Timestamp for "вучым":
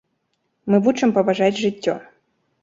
0.87-1.13